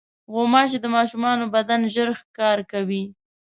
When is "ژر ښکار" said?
1.93-2.57